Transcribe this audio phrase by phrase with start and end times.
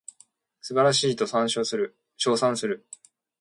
[0.61, 1.47] 素晴らしいと称
[2.35, 2.83] 賛する